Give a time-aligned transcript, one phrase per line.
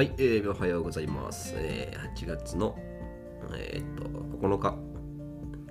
[0.00, 1.52] はい、えー、おはようございます。
[1.58, 2.74] えー、8月の、
[3.54, 4.74] えー、っと9日、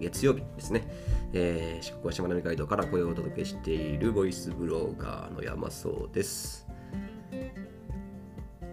[0.00, 0.88] 月曜日ですね。
[1.34, 6.66] えー、四国はしまなみ海道から声をお届けしているボイスブロガーの山荘です。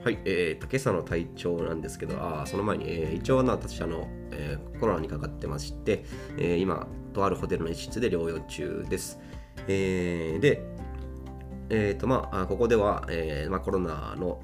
[0.05, 6.05] はい、えーと、今朝の体調なんですけど、あその前に、えー、一応な私あの、えー、コロナにかかってまして、
[6.37, 9.19] えー、今、とあるホテルの一室で療養中です。
[9.67, 10.63] えー、で、
[11.69, 14.41] えーとまあ、ここでは、えーまあ、コロナの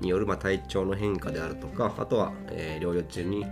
[0.00, 3.44] による、ま、体調の変化であるとか、あとは、え、療養中に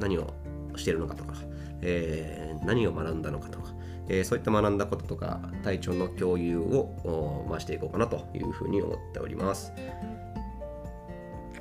[0.00, 0.32] 何を
[0.76, 1.34] しているのかとか、
[1.82, 3.74] え、何を学んだのかとか、
[4.08, 9.72] え、そういった学んだこととか体調の共有を、ま、していこうかなというふうに思っております。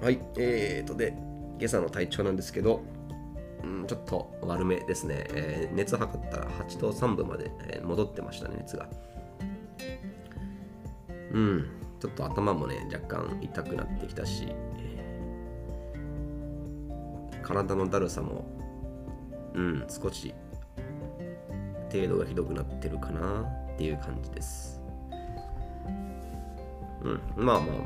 [0.02, 1.16] はい、えーとで、
[1.60, 2.82] 今朝の体調なんですけど、
[3.64, 8.90] うん、ちょっと悪めですね、えー、熱測ったら8度3分まで、え、戻ってましたね、熱が。
[11.32, 11.66] うん、
[12.04, 14.54] ちょっと頭もね、若干痛くなってきたし、
[17.42, 18.46] 体のだるさも、
[19.54, 20.34] うん、少し
[21.90, 24.82] 程度がひどくなってるかなっていう感じです。
[27.04, 27.78] うん、まあまあまあ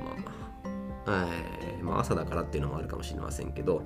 [1.05, 1.27] まあ、
[1.67, 3.85] えー、まあ朝だからっていうのもあるかもしれませんけど、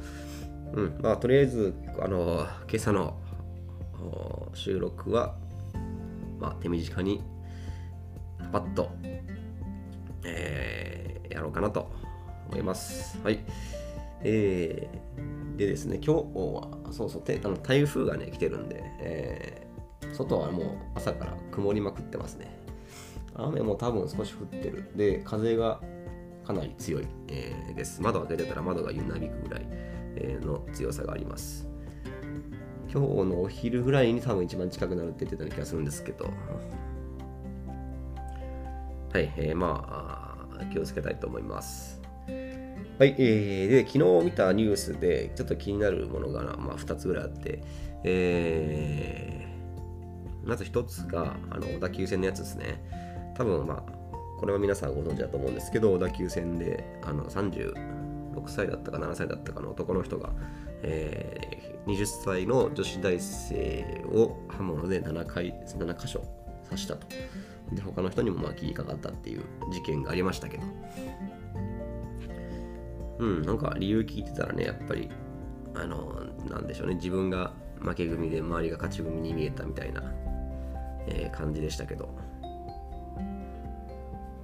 [0.72, 3.18] うん、まあとりあえず、あの、今朝の
[4.54, 5.36] 収録は、
[6.40, 7.22] まあ手短に
[8.54, 8.92] パッと、
[10.24, 11.92] えー、やろうかなと
[12.50, 13.20] 思います。
[13.24, 13.40] はい。
[14.24, 19.68] えー、でですね、今日は、そうそう、あの台風がね、来てるんで、え
[20.14, 22.56] 外はもう朝から曇りまくってますね。
[23.36, 24.92] 雨も多分少し降ってる。
[24.96, 25.80] で、風が
[26.46, 28.02] かなり強い、えー、です。
[28.02, 29.66] 窓が出てたら窓がゆなびくぐらい、
[30.16, 31.68] えー、の強さがあります。
[32.94, 36.30] 今日のお昼ぐらいに多分一番近くなるって言ってたような気がするんですけど。
[39.14, 42.02] はい、えー、まあ、気をつけたいと思います。
[43.00, 47.64] はい、えー、で、昨日見たニュースでちょっと気になるものが、まあ、2つぐらいあって、
[48.04, 49.42] えー
[50.44, 52.84] まず一つが、あの、小田急線のやつですね。
[53.36, 53.92] 多分、まあ、
[54.40, 57.74] これは皆さんご存知だと思うんですけど、小田急線で、あの、36
[58.48, 60.32] 歳だったか7歳だったかの男の人が、
[60.84, 66.24] えー、20歳の女子大生を刃物で7回、7箇所
[66.72, 67.08] 刺したと。
[67.72, 70.64] で、他の人にもまあ切りかかったっていう事件がありましたけど。
[73.20, 75.10] うん、なんか理由聞いてたらね、やっぱり、
[75.76, 80.02] あの、なんでしょうね、自分が負け組で周りが勝ち組に見えたみたいな
[81.08, 82.10] えー、感じでしたけど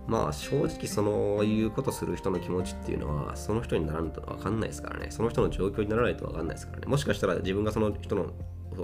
[0.07, 8.31] まあ正直そのいうことする人の気持ちっていうのはその人にならんと分かんないですからねその人の状況にならないと分かんないですからねもしかしたら自分がその人の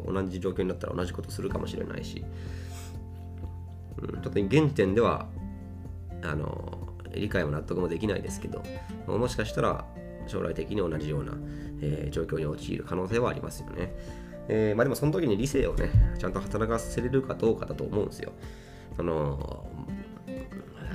[0.06, 2.26] 同じ状況になったら同じことするかもしれないし、
[3.98, 5.28] うん、ちょっと現時点では
[6.24, 8.64] あの理解も納得もできないですけど
[9.08, 9.86] もしかしたら
[10.28, 11.34] 将来的に同じような、
[11.82, 13.94] えー、状況に陥る可能性はありますよね。
[14.48, 18.34] えー、まあでもその時に理性をね、ちゃんと働かせれるかどうかだと思うんですよ。
[18.98, 19.66] あの、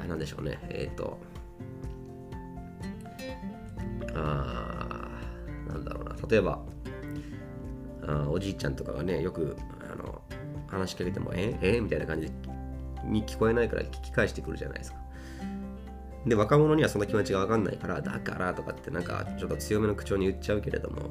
[0.07, 1.19] なんでしょうね、えっ、ー、と、
[4.15, 5.09] あ
[5.69, 6.61] なんだろうな、例えば、
[8.07, 9.57] あおじいちゃんとかがね、よく
[9.93, 10.23] あの
[10.67, 12.33] 話しかけても、ええみたいな感じで
[13.05, 14.99] に聞こえないから聞き返してくるじゃないですか。
[16.27, 21.03] で、若者にはそんな気持ちが分かんないから、だからとかってなんかちょっと強めの口調に言っちゃうけれども、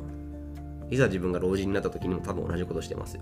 [0.90, 3.22] いざ自分が老人になった時にも多分同じことしてますよ。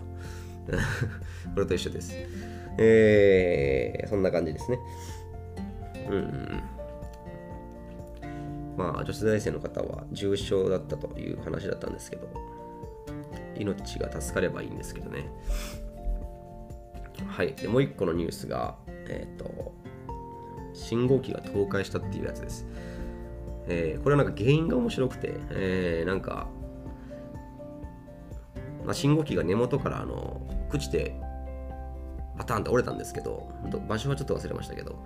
[1.53, 2.14] これと一緒です。
[2.78, 4.80] えー、そんな感じですね。
[6.09, 6.64] うん。
[8.78, 12.28] まあ、女子大生の方は重症だったという話だったんですけど、
[13.58, 15.30] 命が助かればいいんですけどね。
[17.24, 17.53] はい。
[17.53, 18.76] で、もう一個のニュースが、
[19.08, 19.74] え、ー、と、
[20.74, 22.66] 信号機が倒壊したっていうやつです。
[23.68, 26.48] えー、これはなんか原因が面白くて、えー、なんか
[28.86, 31.16] まあ、信号機が根元からあの朽ちて
[32.38, 33.50] パタンと折れたんですけど
[33.88, 35.03] 場所はちょっと忘れましたけど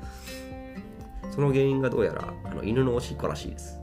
[1.32, 3.80] その原因がどうやらあの犬のおしっこらしいです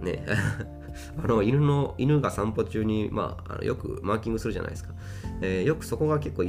[0.00, 0.24] ね
[1.22, 4.92] あの犬の犬が散歩中に、まあ、あのよくマーキングするじゃないですか、
[5.40, 6.44] えー、よくそこが結構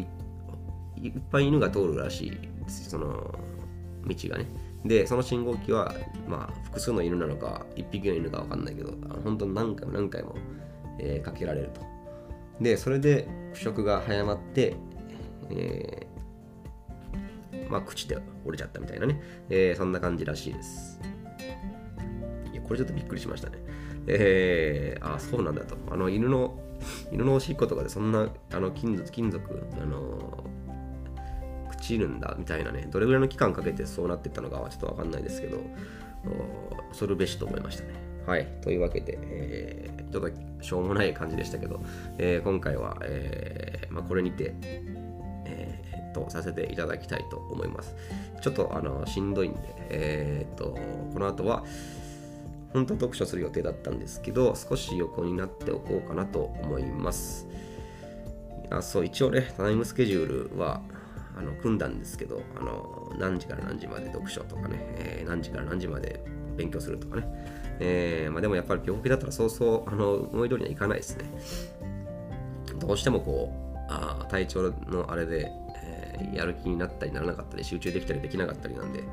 [1.08, 2.38] いっぱい犬が通るらしい
[2.68, 3.34] その
[4.08, 4.48] 道がね
[4.84, 5.94] でその信号機は、
[6.28, 8.92] まあ、複数の犬なのか1匹の犬か分かんないけど
[9.24, 10.36] 本当に何回も何回も、
[11.00, 11.96] えー、かけられると
[12.62, 14.76] で、それで腐食が早まって、
[15.50, 21.00] えー、まあ、口で折れちゃったみたいなね、えー、そんな感じらしいです。
[22.54, 23.58] いや、これちょっとびっくりしましたね。
[24.08, 25.76] えー、あ、そうなんだと。
[25.92, 26.58] あの、犬の、
[27.12, 30.65] 犬のおしっことかでそんな、あの、金属、金属、あの朽
[31.86, 35.58] ちるんだみたいなね、どれぐらいの期間かけてそうなってったのかはちょっとわかんないですけど、
[36.90, 37.90] 恐るべしと思いましたね。
[38.26, 38.48] はい。
[38.62, 41.80] というわけで、えー、ちょっとしょうもない感じでしたけど、
[42.18, 44.56] えー、今回は、えーまあ、これにて、
[45.46, 47.96] えー、とさせていただきたいと思います。
[48.42, 49.60] ちょっとあのしんどいんで、
[49.90, 50.78] えー、と
[51.14, 51.64] この後は、
[52.74, 57.48] 本当は読書する予定だったんですけど、少し横になっておこうかなと思います。
[58.72, 60.82] あそう一応ね、タイムスケジュールは
[61.38, 66.24] あの組んだんですけど、あの何時から何時まで読書とかね、えー、何時から何時まで
[66.56, 67.56] 勉強するとかね。
[67.80, 71.26] えー、まあ、でもやっぱり病気だったらそうそうあの思い通りにはいかないですね。
[72.80, 75.52] どうしてもこう、あ体調のあれで、
[75.84, 79.04] えー、やる気になったりならなかったり、集中できたりできなかったりなんで、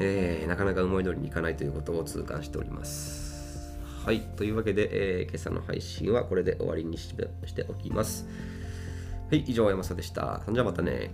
[0.00, 3.78] え、なかなか思い通りにいかないということを痛感しております。
[4.04, 4.20] はい。
[4.20, 8.26] というわけで、えー、今朝の配信はこれで終わりにしておきます。
[9.30, 10.42] はい、以上、山下でした。
[10.50, 11.10] じゃあまたね。